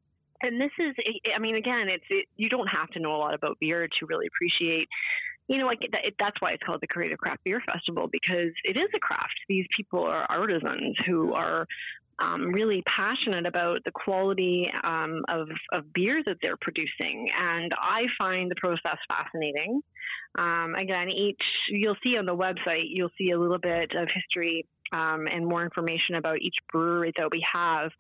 And 0.42 0.60
this 0.60 0.72
is, 0.78 0.94
I 1.34 1.40
mean, 1.40 1.56
again, 1.56 1.88
it's 1.88 2.04
it, 2.10 2.26
you 2.36 2.50
don't 2.50 2.68
have 2.68 2.90
to 2.90 3.00
know 3.00 3.16
a 3.16 3.18
lot 3.18 3.34
about 3.34 3.58
beer 3.62 3.88
to 3.88 4.06
really 4.06 4.28
appreciate. 4.28 4.88
You 5.48 5.60
know, 5.60 5.66
like 5.66 5.80
that, 5.92 6.04
it, 6.06 6.16
that's 6.20 6.42
why 6.42 6.52
it's 6.52 6.62
called 6.64 6.82
the 6.82 6.88
Creative 6.88 7.18
Craft 7.18 7.44
Beer 7.46 7.62
Festival 7.66 8.10
because 8.12 8.52
it 8.66 8.76
is 8.76 8.90
a 8.94 9.00
craft. 9.00 9.34
These 9.48 9.66
people 9.76 10.04
are 10.04 10.26
artisans 10.30 10.98
who 11.06 11.34
are 11.34 11.66
um, 12.20 12.52
really 12.52 12.82
passionate 12.88 13.46
about 13.46 13.84
the 13.84 13.92
quality 13.92 14.72
um, 14.84 15.24
of, 15.28 15.50
of 15.72 15.92
beer 15.94 16.22
that 16.26 16.38
they're 16.42 16.58
producing. 16.58 17.30
And 17.38 17.72
I 17.78 18.06
find 18.18 18.50
the 18.50 18.56
process 18.56 18.98
fascinating. 19.10 19.82
Um, 20.38 20.76
again, 20.76 21.10
each 21.10 21.42
you'll 21.70 21.98
see 22.04 22.18
on 22.18 22.26
the 22.26 22.36
website, 22.36 22.86
you'll 22.90 23.12
see 23.18 23.32
a 23.32 23.40
little 23.40 23.60
bit 23.60 23.94
of 23.96 24.10
history 24.14 24.66
um, 24.92 25.28
and 25.28 25.46
more 25.46 25.64
information 25.64 26.16
about 26.16 26.42
each 26.42 26.56
brewery 26.72 27.12
that 27.18 27.32
we 27.32 27.44
have. 27.54 27.92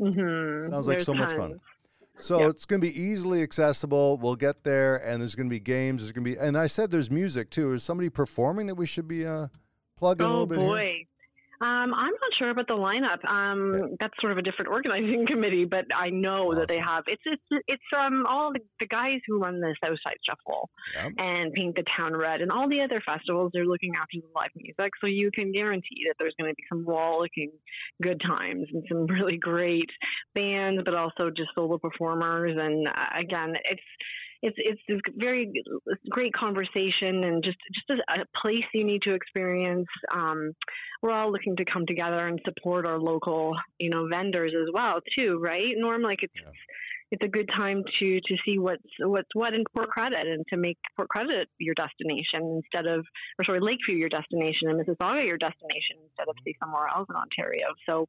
Mm-hmm. 0.00 0.70
Sounds 0.70 0.86
like 0.86 0.98
There's 0.98 1.06
so 1.06 1.14
much 1.14 1.30
tons. 1.30 1.38
fun. 1.40 1.60
So 2.16 2.38
Yep. 2.40 2.50
it's 2.50 2.66
going 2.66 2.80
to 2.80 2.86
be 2.86 2.98
easily 3.00 3.42
accessible. 3.42 4.18
We'll 4.18 4.36
get 4.36 4.62
there, 4.62 4.96
and 4.98 5.20
there's 5.20 5.34
going 5.34 5.48
to 5.48 5.50
be 5.50 5.60
games. 5.60 6.02
There's 6.02 6.12
going 6.12 6.24
to 6.24 6.30
be, 6.30 6.36
and 6.38 6.56
I 6.56 6.66
said 6.66 6.90
there's 6.90 7.10
music 7.10 7.50
too. 7.50 7.72
Is 7.72 7.82
somebody 7.82 8.08
performing 8.10 8.66
that 8.68 8.74
we 8.76 8.86
should 8.86 9.08
be 9.08 9.26
uh, 9.26 9.48
plugging 9.96 10.26
a 10.26 10.28
Oh 10.28 10.32
little 10.44 10.46
bit 10.46 10.58
here? 10.58 11.06
Um, 11.62 11.92
I'm 11.92 12.12
not 12.12 12.32
sure 12.38 12.48
about 12.48 12.68
the 12.68 12.74
lineup. 12.74 13.22
Um, 13.28 13.74
okay. 13.74 13.96
That's 14.00 14.14
sort 14.18 14.32
of 14.32 14.38
a 14.38 14.42
different 14.42 14.70
organizing 14.70 15.26
committee, 15.28 15.66
but 15.66 15.84
I 15.94 16.08
know 16.08 16.48
awesome. 16.48 16.60
that 16.60 16.68
they 16.68 16.78
have. 16.78 17.04
It's 17.06 17.22
it's 17.26 17.64
it's 17.68 17.82
um 17.98 18.24
all 18.26 18.50
the, 18.52 18.60
the 18.80 18.86
guys 18.86 19.20
who 19.26 19.38
run 19.38 19.60
the 19.60 19.74
Southside 19.84 20.16
Shuffle 20.24 20.70
yep. 20.94 21.12
and 21.18 21.52
Paint 21.52 21.76
the 21.76 21.84
Town 21.94 22.16
Red 22.16 22.40
and 22.40 22.50
all 22.50 22.66
the 22.66 22.80
other 22.80 23.02
festivals. 23.04 23.50
They're 23.52 23.66
looking 23.66 23.92
after 23.94 24.18
the 24.22 24.28
live 24.34 24.50
music, 24.56 24.92
so 25.02 25.06
you 25.06 25.30
can 25.30 25.52
guarantee 25.52 26.04
that 26.08 26.14
there's 26.18 26.34
going 26.40 26.50
to 26.50 26.54
be 26.54 26.64
some 26.70 26.86
rollicking 26.86 27.52
good 28.02 28.22
times 28.26 28.66
and 28.72 28.82
some 28.88 29.06
really 29.06 29.36
great 29.36 29.90
bands, 30.34 30.80
but 30.82 30.94
also 30.94 31.28
just 31.28 31.50
solo 31.54 31.76
performers. 31.76 32.56
And 32.58 32.88
uh, 32.88 33.18
again, 33.18 33.54
it's 33.64 33.82
it's 34.42 34.56
it's 34.58 34.80
this 34.88 35.00
very 35.16 35.52
great 36.08 36.32
conversation 36.32 37.24
and 37.24 37.44
just 37.44 37.58
just 37.74 38.00
a, 38.00 38.22
a 38.22 38.24
place 38.40 38.64
you 38.72 38.84
need 38.84 39.02
to 39.02 39.14
experience. 39.14 39.88
Um, 40.14 40.52
we're 41.02 41.12
all 41.12 41.30
looking 41.30 41.56
to 41.56 41.64
come 41.64 41.86
together 41.86 42.26
and 42.26 42.40
support 42.44 42.86
our 42.86 42.98
local, 42.98 43.54
you 43.78 43.90
know, 43.90 44.08
vendors 44.08 44.52
as 44.54 44.68
well 44.72 45.00
too, 45.18 45.38
right? 45.42 45.72
Norm, 45.76 46.02
like 46.02 46.22
it's. 46.22 46.32
Yeah. 46.36 46.50
It's 47.12 47.24
a 47.24 47.28
good 47.28 47.50
time 47.56 47.82
to 47.98 48.20
to 48.20 48.36
see 48.44 48.60
what's 48.60 48.84
what's 49.00 49.28
what 49.34 49.52
in 49.52 49.64
Port 49.74 49.88
Credit 49.88 50.28
and 50.28 50.44
to 50.50 50.56
make 50.56 50.78
Port 50.94 51.08
Credit 51.08 51.48
your 51.58 51.74
destination 51.74 52.62
instead 52.62 52.86
of, 52.86 53.04
or 53.36 53.44
sorry, 53.44 53.58
Lakeview 53.58 53.96
your 53.96 54.08
destination 54.08 54.68
and 54.68 54.78
Mississauga 54.78 55.26
your 55.26 55.36
destination 55.36 55.96
instead 56.04 56.28
of 56.28 56.36
see 56.44 56.54
somewhere 56.62 56.86
else 56.86 57.08
in 57.10 57.16
Ontario. 57.16 57.66
So, 57.84 58.06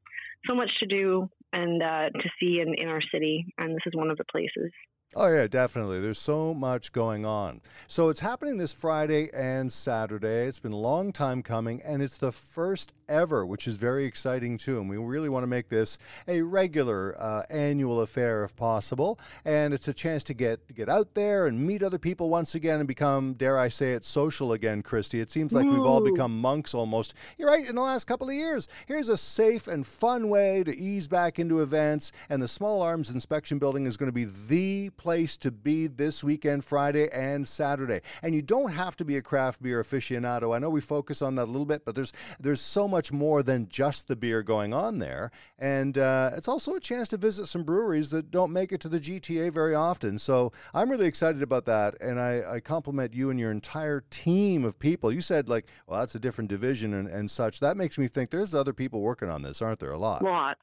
so 0.47 0.53
much 0.53 0.69
to 0.81 0.85
do 0.85 1.27
and 1.51 1.81
uh, 1.81 2.09
to 2.11 2.29
see 2.39 2.61
in, 2.61 2.75
in 2.75 2.89
our 2.89 3.01
city, 3.11 3.47
and 3.57 3.71
this 3.71 3.81
is 3.87 3.93
one 3.95 4.11
of 4.11 4.19
the 4.19 4.25
places. 4.25 4.69
Oh, 5.13 5.27
yeah, 5.27 5.45
definitely. 5.47 5.99
There's 5.99 6.19
so 6.19 6.53
much 6.53 6.93
going 6.93 7.25
on. 7.25 7.59
So 7.87 8.07
it's 8.07 8.21
happening 8.21 8.57
this 8.57 8.71
Friday 8.71 9.29
and 9.33 9.69
Saturday. 9.69 10.47
It's 10.47 10.61
been 10.61 10.71
a 10.71 10.77
long 10.77 11.11
time 11.11 11.43
coming, 11.43 11.81
and 11.83 12.01
it's 12.01 12.17
the 12.17 12.31
first 12.31 12.93
ever, 13.09 13.45
which 13.45 13.67
is 13.67 13.75
very 13.75 14.05
exciting 14.05 14.57
too. 14.57 14.79
And 14.79 14.89
we 14.89 14.95
really 14.95 15.27
want 15.27 15.43
to 15.43 15.47
make 15.47 15.67
this 15.67 15.97
a 16.29 16.41
regular 16.41 17.13
uh, 17.19 17.41
annual 17.49 17.99
affair 17.99 18.45
if 18.45 18.55
possible. 18.55 19.19
And 19.43 19.73
it's 19.73 19.89
a 19.89 19.93
chance 19.93 20.23
to 20.23 20.33
get 20.33 20.65
to 20.69 20.73
get 20.73 20.87
out 20.87 21.13
there 21.13 21.47
and 21.47 21.67
meet 21.67 21.83
other 21.83 21.99
people 21.99 22.29
once 22.29 22.55
again 22.55 22.79
and 22.79 22.87
become, 22.87 23.33
dare 23.33 23.57
I 23.57 23.67
say 23.67 23.91
it, 23.91 24.05
social 24.05 24.53
again, 24.53 24.81
Kristy. 24.81 25.21
It 25.21 25.29
seems 25.29 25.51
like 25.51 25.65
Ooh. 25.65 25.71
we've 25.71 25.85
all 25.85 26.01
become 26.01 26.39
monks 26.39 26.73
almost. 26.73 27.15
You're 27.37 27.49
right, 27.49 27.67
in 27.67 27.75
the 27.75 27.81
last 27.81 28.05
couple 28.05 28.29
of 28.29 28.35
years. 28.35 28.69
Here's 28.85 29.09
a 29.09 29.17
safe 29.17 29.67
and 29.67 29.85
fun 29.85 30.29
way 30.29 30.63
to 30.63 30.73
ease 30.73 31.09
back 31.09 31.37
into 31.37 31.61
events, 31.61 32.13
and 32.29 32.41
the 32.41 32.47
Small 32.47 32.81
Arms 32.81 33.09
Inspection 33.09 33.59
Building 33.59 33.85
is 33.85 33.97
going 33.97 34.07
to 34.07 34.13
be 34.13 34.23
the 34.23 34.89
place 35.01 35.35
to 35.35 35.49
be 35.49 35.87
this 35.87 36.23
weekend, 36.23 36.63
Friday 36.63 37.09
and 37.11 37.47
Saturday. 37.47 38.01
And 38.21 38.35
you 38.35 38.43
don't 38.43 38.71
have 38.71 38.95
to 38.97 39.05
be 39.05 39.17
a 39.17 39.21
craft 39.21 39.63
beer 39.63 39.81
aficionado. 39.81 40.55
I 40.55 40.59
know 40.59 40.69
we 40.69 40.79
focus 40.79 41.23
on 41.23 41.33
that 41.35 41.45
a 41.45 41.51
little 41.51 41.65
bit, 41.65 41.85
but 41.85 41.95
there's 41.95 42.13
there's 42.39 42.61
so 42.61 42.87
much 42.87 43.11
more 43.11 43.41
than 43.41 43.67
just 43.67 44.07
the 44.07 44.15
beer 44.15 44.43
going 44.43 44.75
on 44.75 44.99
there. 44.99 45.31
And 45.57 45.97
uh, 45.97 46.29
it's 46.37 46.47
also 46.47 46.75
a 46.75 46.79
chance 46.79 47.09
to 47.09 47.17
visit 47.17 47.47
some 47.47 47.63
breweries 47.63 48.11
that 48.11 48.29
don't 48.29 48.53
make 48.53 48.71
it 48.71 48.79
to 48.81 48.89
the 48.89 48.99
GTA 48.99 49.51
very 49.51 49.73
often. 49.73 50.19
So 50.19 50.51
I'm 50.71 50.91
really 50.91 51.07
excited 51.07 51.41
about 51.41 51.65
that. 51.65 51.99
And 51.99 52.19
I, 52.19 52.43
I 52.47 52.59
compliment 52.59 53.15
you 53.15 53.31
and 53.31 53.39
your 53.39 53.49
entire 53.49 54.03
team 54.11 54.63
of 54.63 54.77
people. 54.77 55.11
You 55.11 55.21
said, 55.21 55.49
like, 55.49 55.65
well, 55.87 55.99
that's 55.99 56.13
a 56.13 56.19
different 56.19 56.51
division 56.51 56.93
and, 56.93 57.07
and 57.07 57.31
such. 57.31 57.59
That 57.59 57.75
makes 57.75 57.97
me 57.97 58.07
think 58.07 58.29
there's 58.29 58.53
other 58.53 58.73
people 58.73 59.01
working 59.01 59.29
on 59.29 59.41
this, 59.41 59.63
aren't 59.63 59.79
there? 59.79 59.93
A 59.93 59.97
lot. 59.97 60.21
Lots. 60.21 60.59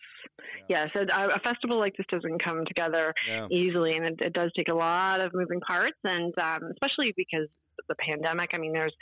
Yeah, 0.68 0.86
so 0.94 1.00
a 1.00 1.40
festival 1.40 1.78
like 1.78 1.96
this 1.96 2.06
doesn't 2.10 2.42
come 2.44 2.64
together 2.66 3.14
yeah. 3.26 3.46
easily, 3.50 3.92
and 3.96 4.20
it, 4.20 4.27
it, 4.28 4.32
does 4.32 4.50
take 4.56 4.68
a 4.68 4.74
lot 4.74 5.20
of 5.20 5.32
moving 5.34 5.60
parts, 5.60 5.98
and 6.04 6.32
um, 6.38 6.70
especially 6.72 7.12
because 7.16 7.48
of 7.78 7.84
the 7.88 7.94
pandemic. 7.96 8.50
I 8.52 8.58
mean, 8.58 8.72
there's 8.72 8.94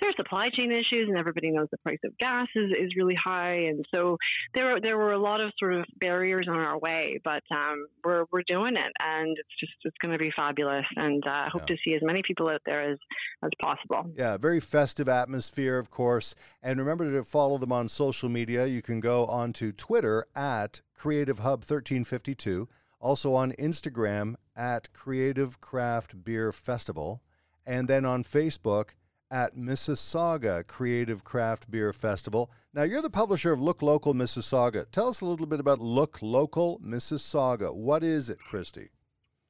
there's 0.00 0.14
supply 0.16 0.48
chain 0.56 0.72
issues, 0.72 1.08
and 1.08 1.16
everybody 1.16 1.50
knows 1.50 1.68
the 1.70 1.78
price 1.78 1.98
of 2.04 2.16
gas 2.18 2.48
is, 2.54 2.70
is 2.78 2.96
really 2.96 3.14
high, 3.14 3.54
and 3.54 3.84
so 3.94 4.16
there 4.54 4.80
there 4.80 4.96
were 4.96 5.12
a 5.12 5.18
lot 5.18 5.40
of 5.40 5.52
sort 5.58 5.74
of 5.74 5.84
barriers 5.98 6.46
on 6.48 6.56
our 6.56 6.78
way. 6.78 7.20
But 7.24 7.42
um, 7.50 7.86
we're 8.04 8.24
we're 8.32 8.42
doing 8.46 8.76
it, 8.76 8.92
and 8.98 9.36
it's 9.38 9.60
just 9.60 9.72
it's 9.84 9.96
going 10.02 10.12
to 10.12 10.18
be 10.18 10.32
fabulous, 10.36 10.84
and 10.96 11.22
uh, 11.26 11.48
hope 11.50 11.62
yeah. 11.62 11.76
to 11.76 11.76
see 11.84 11.94
as 11.94 12.02
many 12.02 12.22
people 12.26 12.48
out 12.48 12.62
there 12.66 12.92
as 12.92 12.98
as 13.42 13.50
possible. 13.60 14.10
Yeah, 14.16 14.36
very 14.36 14.60
festive 14.60 15.08
atmosphere, 15.08 15.78
of 15.78 15.90
course, 15.90 16.34
and 16.62 16.78
remember 16.78 17.10
to 17.10 17.24
follow 17.24 17.58
them 17.58 17.72
on 17.72 17.88
social 17.88 18.28
media. 18.28 18.66
You 18.66 18.82
can 18.82 19.00
go 19.00 19.26
onto 19.26 19.72
Twitter 19.72 20.24
at 20.34 20.80
Creative 20.94 21.38
Hub 21.40 21.60
1352. 21.60 22.68
Also 23.02 23.34
on 23.34 23.50
Instagram 23.58 24.36
at 24.56 24.92
Creative 24.92 25.60
Craft 25.60 26.24
Beer 26.24 26.52
Festival 26.52 27.20
and 27.66 27.88
then 27.88 28.04
on 28.04 28.22
Facebook 28.22 28.90
at 29.28 29.56
Mississauga 29.56 30.64
Creative 30.66 31.24
Craft 31.24 31.68
Beer 31.68 31.92
Festival. 31.92 32.48
Now, 32.72 32.84
you're 32.84 33.02
the 33.02 33.10
publisher 33.10 33.52
of 33.52 33.60
Look 33.60 33.82
Local 33.82 34.14
Mississauga. 34.14 34.88
Tell 34.92 35.08
us 35.08 35.20
a 35.20 35.26
little 35.26 35.46
bit 35.46 35.58
about 35.58 35.80
Look 35.80 36.20
Local 36.22 36.80
Mississauga. 36.80 37.74
What 37.74 38.04
is 38.04 38.30
it, 38.30 38.38
Kristy? 38.48 38.90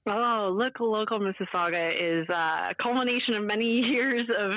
Oh, 0.08 0.50
Look 0.56 0.80
Local 0.80 1.20
Mississauga 1.20 1.92
is 1.92 2.28
a 2.30 2.74
culmination 2.82 3.34
of 3.34 3.44
many 3.44 3.66
years 3.90 4.26
of 4.38 4.52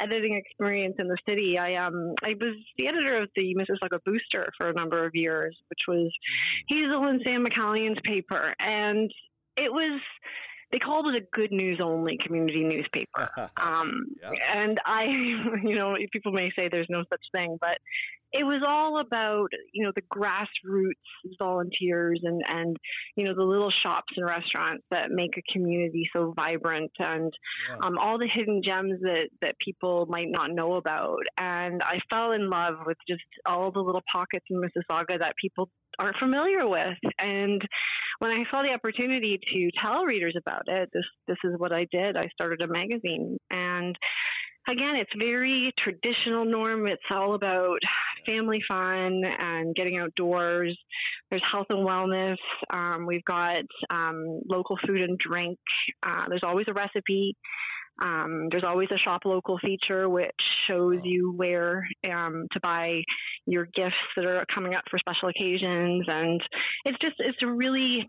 editing 0.00 0.36
experience 0.36 0.96
in 0.98 1.08
the 1.08 1.16
city. 1.28 1.58
I 1.58 1.74
um 1.76 2.14
I 2.22 2.34
was 2.40 2.56
the 2.78 2.88
editor 2.88 3.18
of 3.18 3.28
the 3.36 3.54
Mississauga 3.54 3.98
Booster 4.04 4.52
for 4.58 4.68
a 4.68 4.74
number 4.74 5.04
of 5.04 5.14
years, 5.14 5.56
which 5.68 5.80
was 5.88 6.12
mm-hmm. 6.12 6.74
Hazel 6.74 7.04
and 7.04 7.20
Sam 7.24 7.44
McCallion's 7.44 8.00
paper, 8.04 8.54
and 8.58 9.10
it 9.56 9.72
was 9.72 10.00
they 10.74 10.80
called 10.80 11.06
it 11.06 11.14
a 11.14 11.24
good 11.32 11.52
news 11.52 11.78
only 11.80 12.18
community 12.18 12.64
newspaper. 12.64 13.30
Um, 13.56 14.06
yeah. 14.20 14.30
And 14.54 14.80
I, 14.84 15.04
you 15.62 15.76
know, 15.76 15.96
people 16.12 16.32
may 16.32 16.50
say 16.58 16.68
there's 16.68 16.88
no 16.90 17.04
such 17.08 17.20
thing, 17.32 17.56
but 17.60 17.78
it 18.34 18.42
was 18.42 18.62
all 18.66 18.98
about 18.98 19.48
you 19.72 19.84
know 19.84 19.92
the 19.94 20.02
grassroots 20.02 21.38
volunteers 21.38 22.20
and 22.24 22.42
and 22.48 22.76
you 23.16 23.24
know 23.24 23.34
the 23.34 23.42
little 23.42 23.70
shops 23.70 24.12
and 24.16 24.26
restaurants 24.26 24.84
that 24.90 25.10
make 25.10 25.38
a 25.38 25.52
community 25.52 26.08
so 26.12 26.34
vibrant 26.36 26.90
and 26.98 27.32
yeah. 27.70 27.76
um, 27.76 27.96
all 27.96 28.18
the 28.18 28.28
hidden 28.30 28.60
gems 28.62 29.00
that 29.02 29.28
that 29.40 29.54
people 29.64 30.06
might 30.08 30.28
not 30.28 30.50
know 30.50 30.74
about 30.74 31.22
and 31.38 31.80
I 31.82 32.00
fell 32.10 32.32
in 32.32 32.50
love 32.50 32.74
with 32.84 32.98
just 33.08 33.22
all 33.46 33.70
the 33.70 33.80
little 33.80 34.02
pockets 34.12 34.44
in 34.50 34.60
Mississauga 34.60 35.20
that 35.20 35.36
people 35.40 35.70
aren't 35.98 36.16
familiar 36.18 36.66
with 36.66 36.98
and 37.18 37.60
when 38.18 38.30
I 38.30 38.44
saw 38.50 38.62
the 38.62 38.72
opportunity 38.72 39.38
to 39.52 39.70
tell 39.78 40.04
readers 40.04 40.34
about 40.38 40.62
it 40.66 40.90
this 40.92 41.04
this 41.26 41.38
is 41.44 41.52
what 41.58 41.72
I 41.72 41.86
did 41.90 42.16
I 42.16 42.28
started 42.34 42.62
a 42.62 42.68
magazine 42.68 43.38
and 43.50 43.96
again, 44.68 44.96
it's 44.96 45.10
very 45.18 45.72
traditional 45.78 46.44
norm. 46.44 46.86
It's 46.86 47.02
all 47.10 47.34
about 47.34 47.78
family 48.26 48.60
fun 48.66 49.22
and 49.24 49.74
getting 49.74 49.98
outdoors. 49.98 50.76
There's 51.30 51.42
health 51.50 51.66
and 51.70 51.86
wellness. 51.86 52.36
Um, 52.72 53.06
we've 53.06 53.24
got 53.24 53.62
um, 53.90 54.40
local 54.48 54.78
food 54.86 55.00
and 55.00 55.18
drink. 55.18 55.58
Uh, 56.02 56.24
there's 56.28 56.42
always 56.44 56.66
a 56.68 56.72
recipe. 56.72 57.36
Um, 58.02 58.48
there's 58.50 58.64
always 58.64 58.88
a 58.90 58.98
shop 58.98 59.22
local 59.24 59.58
feature 59.58 60.08
which 60.08 60.32
shows 60.66 60.98
you 61.04 61.32
where 61.36 61.86
um, 62.10 62.46
to 62.52 62.60
buy 62.60 63.02
your 63.46 63.66
gifts 63.66 63.94
that 64.16 64.26
are 64.26 64.44
coming 64.52 64.74
up 64.74 64.84
for 64.90 64.98
special 64.98 65.28
occasions, 65.28 66.04
and 66.08 66.40
it's 66.84 66.98
just 67.00 67.16
it's 67.18 67.42
really 67.42 68.08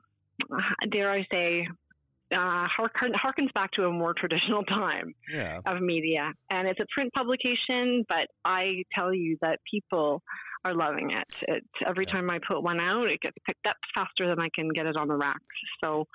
dare 0.90 1.12
I 1.12 1.26
say 1.32 1.68
uh, 2.32 2.68
harkens 2.68 3.54
back 3.54 3.72
to 3.72 3.86
a 3.86 3.92
more 3.92 4.14
traditional 4.14 4.64
time 4.70 5.14
yeah. 5.32 5.62
of 5.66 5.82
media. 5.82 6.34
And 6.50 6.68
it's 6.68 6.80
a 6.80 6.86
print 6.96 7.14
publication, 7.14 8.04
but 8.10 8.28
I 8.44 8.84
tell 8.94 9.14
you 9.14 9.38
that 9.42 9.60
people 9.70 10.24
are 10.64 10.74
loving 10.74 11.12
it. 11.12 11.32
it 11.48 11.64
every 11.86 12.06
yeah. 12.08 12.14
time 12.14 12.30
I 12.30 12.40
put 12.46 12.64
one 12.64 12.80
out, 12.80 13.08
it 13.08 13.22
gets 13.22 13.38
picked 13.46 13.68
up 13.68 13.76
faster 13.96 14.28
than 14.28 14.40
I 14.40 14.50
can 14.54 14.70
get 14.70 14.88
it 14.88 14.98
on 14.98 15.08
the 15.08 15.16
racks. 15.16 15.40
So 15.84 16.08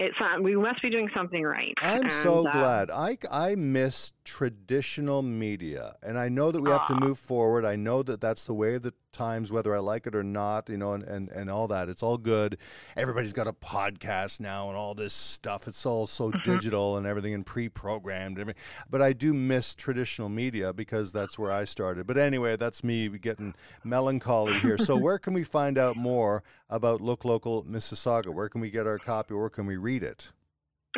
it's 0.00 0.16
uh, 0.18 0.40
we 0.40 0.56
must 0.56 0.80
be 0.80 0.88
doing 0.88 1.10
something 1.14 1.42
right. 1.42 1.74
I'm 1.82 2.02
and, 2.02 2.12
so 2.12 2.46
uh, 2.46 2.52
glad. 2.52 2.90
I 2.90 3.18
I 3.30 3.54
miss 3.54 4.14
traditional 4.24 5.22
media, 5.22 5.94
and 6.02 6.18
I 6.18 6.30
know 6.30 6.50
that 6.50 6.62
we 6.62 6.70
have 6.70 6.86
to 6.86 6.94
move 6.94 7.18
forward. 7.18 7.66
I 7.66 7.76
know 7.76 8.02
that 8.02 8.20
that's 8.20 8.46
the 8.46 8.54
way 8.54 8.74
of 8.74 8.82
the 8.82 8.94
times, 9.12 9.52
whether 9.52 9.74
I 9.74 9.78
like 9.78 10.06
it 10.06 10.14
or 10.14 10.22
not, 10.22 10.68
you 10.68 10.76
know, 10.76 10.92
and, 10.92 11.04
and, 11.04 11.28
and 11.30 11.50
all 11.50 11.68
that. 11.68 11.88
It's 11.88 12.02
all 12.02 12.18
good. 12.18 12.58
Everybody's 12.96 13.32
got 13.32 13.46
a 13.46 13.52
podcast 13.52 14.40
now 14.40 14.68
and 14.68 14.76
all 14.76 14.94
this 14.94 15.12
stuff. 15.12 15.68
It's 15.68 15.84
all 15.86 16.06
so 16.06 16.30
mm-hmm. 16.30 16.50
digital 16.50 16.96
and 16.96 17.06
everything 17.06 17.34
and 17.34 17.44
pre-programmed. 17.44 18.54
But 18.88 19.02
I 19.02 19.12
do 19.12 19.34
miss 19.34 19.74
traditional 19.74 20.28
media 20.28 20.72
because 20.72 21.12
that's 21.12 21.38
where 21.38 21.52
I 21.52 21.64
started. 21.64 22.06
But 22.06 22.18
anyway, 22.18 22.56
that's 22.56 22.84
me 22.84 23.08
getting 23.08 23.54
melancholy 23.84 24.58
here. 24.60 24.78
so 24.78 24.96
where 24.98 25.18
can 25.18 25.34
we 25.34 25.44
find 25.44 25.78
out 25.78 25.96
more 25.96 26.42
about 26.68 27.00
Look 27.00 27.24
Local 27.24 27.64
Mississauga? 27.64 28.32
Where 28.32 28.48
can 28.48 28.60
we 28.60 28.70
get 28.70 28.86
our 28.86 28.98
copy? 28.98 29.34
Where 29.34 29.50
can 29.50 29.66
we 29.66 29.76
read 29.76 30.02
it? 30.02 30.32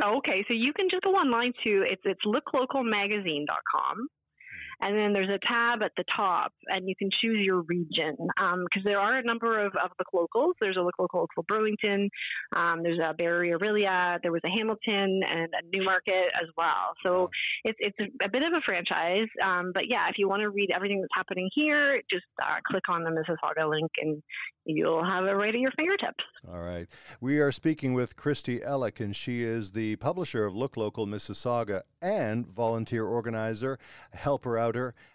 Okay, 0.03 0.45
so 0.49 0.55
you 0.55 0.73
can 0.73 0.89
just 0.91 1.03
go 1.03 1.11
online 1.11 1.53
to 1.65 1.85
it's 1.87 2.03
it's 2.05 2.25
looklocalmagazine.com 2.25 4.09
And 4.83 4.99
then 4.99 5.13
there's 5.13 5.29
a 5.29 5.39
tab 5.47 5.83
at 5.83 5.93
the 5.97 6.05
top, 6.15 6.53
and 6.67 6.89
you 6.89 6.97
can 6.97 7.09
choose 7.11 7.39
your 7.45 7.63
region 7.63 8.17
because 8.19 8.83
um, 8.83 8.83
there 8.85 8.99
are 8.99 9.17
a 9.17 9.23
number 9.23 9.65
of, 9.65 9.73
of 9.83 9.91
the 9.99 10.05
locals. 10.13 10.57
There's 10.61 10.77
a 10.77 10.81
local 10.81 11.09
local 11.13 11.45
Burlington, 11.47 12.11
um, 12.57 12.83
there's 12.83 12.99
a 12.99 13.15
Barrie 13.15 13.51
Orillia, 13.51 14.19
there 14.23 14.33
was 14.33 14.41
a 14.45 14.51
Hamilton, 14.51 15.21
and 15.29 15.49
a 15.53 15.77
Newmarket 15.77 16.33
as 16.35 16.49
well. 16.57 16.95
So 17.03 17.31
it's, 17.65 17.79
it's 17.81 17.97
a, 18.23 18.29
bit 18.29 18.43
of 18.43 18.53
a 18.53 18.61
franchise. 18.65 19.29
Um, 19.43 19.71
but 19.73 19.85
yeah, 19.89 20.09
if 20.09 20.19
you 20.19 20.29
want 20.29 20.43
to 20.43 20.51
read 20.51 20.71
everything 20.75 21.01
that's 21.01 21.13
happening 21.15 21.49
here, 21.55 22.01
just 22.11 22.25
uh, 22.43 22.57
click 22.67 22.89
on 22.89 23.05
the 23.05 23.11
Mississauga 23.11 23.69
link 23.69 23.91
and 24.01 24.23
you'll 24.65 25.05
have 25.05 25.25
it 25.25 25.33
right 25.33 25.55
at 25.55 25.61
your 25.61 25.73
fingertips. 25.77 26.25
All 26.49 26.61
right. 26.61 26.87
We 27.21 27.39
are 27.41 27.53
speaking 27.53 27.95
with 27.95 28.17
Kristy 28.17 28.65
Elik, 28.65 29.01
and 29.01 29.15
she 29.15 29.43
is 29.43 29.73
the 29.73 29.97
publisher 29.97 30.45
of 30.45 30.55
Look 30.55 30.77
Local 30.77 31.07
Mississauga 31.07 31.83
and 32.01 32.47
volunteer 32.47 33.05
organizer, 33.05 33.79
helper 34.13 34.59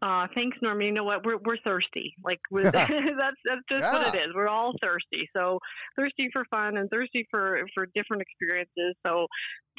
Uh, 0.01 0.27
thanks, 0.35 0.57
Norman. 0.61 0.87
You 0.87 0.93
know 0.93 1.05
what? 1.05 1.25
We're 1.25 1.37
we're 1.37 1.57
thirsty. 1.63 2.13
Like 2.23 2.39
that's 2.51 2.73
that's 2.73 3.63
just 3.69 3.81
yeah. 3.81 3.93
what 3.93 4.13
it 4.13 4.17
is. 4.17 4.33
We're 4.35 4.49
all 4.49 4.73
thirsty. 4.81 5.29
So 5.35 5.59
thirsty 5.95 6.29
for 6.33 6.43
fun 6.51 6.75
and 6.75 6.89
thirsty 6.89 7.25
for 7.31 7.61
for 7.73 7.87
different 7.95 8.21
experiences. 8.21 8.95
So 9.05 9.27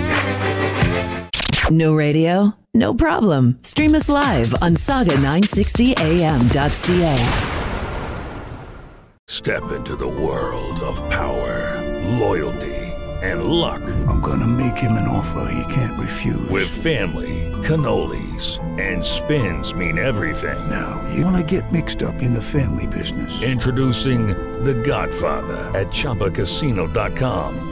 No 1.71 1.95
radio? 1.95 2.55
No 2.75 2.93
problem. 2.93 3.57
Stream 3.63 3.95
us 3.95 4.07
live 4.07 4.53
on 4.61 4.75
saga960am.ca. 4.75 7.71
Step 9.27 9.71
into 9.71 9.95
the 9.95 10.07
world 10.07 10.79
of 10.81 10.97
power, 11.09 11.81
loyalty, 12.19 12.75
and 13.23 13.45
luck. 13.45 13.81
I'm 14.07 14.21
gonna 14.21 14.45
make 14.45 14.77
him 14.77 14.91
an 14.91 15.07
offer 15.07 15.49
he 15.51 15.73
can't 15.73 15.99
refuse. 15.99 16.47
With 16.51 16.69
family, 16.69 17.51
cannolis, 17.63 18.59
and 18.79 19.03
spins 19.03 19.73
mean 19.73 19.97
everything. 19.97 20.69
Now, 20.69 21.03
you 21.15 21.25
wanna 21.25 21.41
get 21.41 21.71
mixed 21.71 22.03
up 22.03 22.21
in 22.21 22.31
the 22.31 22.41
family 22.41 22.85
business. 22.85 23.41
Introducing 23.41 24.27
The 24.63 24.75
Godfather 24.75 25.71
at 25.73 25.87
ChumbaCasino.com. 25.87 27.71